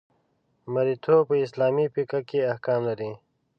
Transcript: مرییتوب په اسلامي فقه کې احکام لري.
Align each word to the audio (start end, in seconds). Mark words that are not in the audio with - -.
مرییتوب 0.73 1.21
په 1.29 1.35
اسلامي 1.45 1.85
فقه 1.93 2.19
کې 2.29 2.47
احکام 2.51 2.81
لري. 2.89 3.11